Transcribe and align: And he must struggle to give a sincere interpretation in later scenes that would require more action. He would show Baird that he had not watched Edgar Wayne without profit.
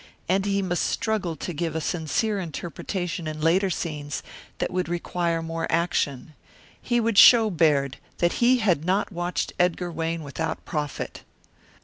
And 0.27 0.45
he 0.47 0.63
must 0.63 0.83
struggle 0.83 1.35
to 1.35 1.53
give 1.53 1.75
a 1.75 1.79
sincere 1.79 2.39
interpretation 2.39 3.27
in 3.27 3.39
later 3.39 3.69
scenes 3.69 4.23
that 4.57 4.71
would 4.71 4.89
require 4.89 5.43
more 5.43 5.67
action. 5.71 6.33
He 6.81 6.99
would 6.99 7.19
show 7.19 7.51
Baird 7.51 7.97
that 8.17 8.33
he 8.41 8.57
had 8.57 8.83
not 8.83 9.11
watched 9.11 9.53
Edgar 9.59 9.91
Wayne 9.91 10.23
without 10.23 10.65
profit. 10.65 11.21